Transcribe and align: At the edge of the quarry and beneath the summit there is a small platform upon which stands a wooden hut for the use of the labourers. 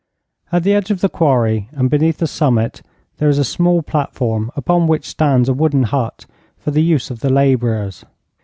At 0.51 0.63
the 0.63 0.73
edge 0.73 0.89
of 0.89 1.01
the 1.01 1.09
quarry 1.09 1.69
and 1.73 1.87
beneath 1.87 2.17
the 2.17 2.25
summit 2.25 2.81
there 3.17 3.29
is 3.29 3.37
a 3.37 3.43
small 3.43 3.83
platform 3.83 4.49
upon 4.55 4.87
which 4.87 5.05
stands 5.07 5.47
a 5.47 5.53
wooden 5.53 5.83
hut 5.83 6.25
for 6.57 6.71
the 6.71 6.81
use 6.81 7.11
of 7.11 7.19
the 7.19 7.29
labourers. 7.29 8.03